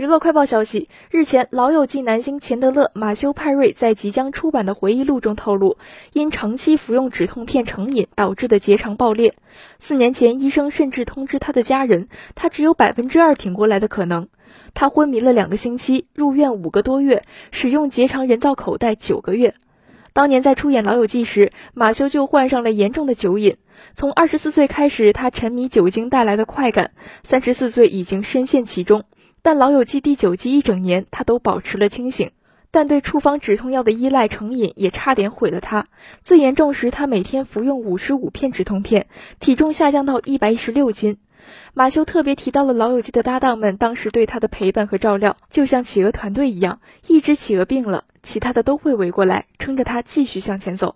[0.00, 5.76] 娱乐快报消息，日前，《老友记》男星钱德勒·马修·派瑞在即将出版的回忆录中透露，
[6.14, 9.34] 因长期服用止痛片成瘾导致的结肠爆裂。
[9.78, 14.28] 四年前，医生甚至通知他的家人，他只有百分之二挺过来的可能。
[14.72, 19.54] 他昏迷了两个星期，入院五个多月，使用结肠人造口袋九个月。
[20.14, 23.58] 当年在出演《老友记》时，马修就患上了严重的酒瘾。
[23.94, 26.92] 从二十四岁开始，他沉迷酒精带来的快感，
[27.22, 29.04] 三十四岁已经深陷其中。
[29.42, 32.30] 但《老友记》第九集一整年，他都保持了清醒。
[32.70, 35.86] 但对处方止痛药的依赖成瘾，也差点毁了他。
[36.22, 39.08] 最严重时，他每天服用五十五片止痛片，
[39.40, 41.16] 体重下降到一百一十六斤。
[41.74, 50.94] 马修特别提到了《老友记》的搭档们当时对他的陪伴和照料，就像企鹅团队一样，一只企鹅病了，其他的都会围过来，撑着他继续向前走。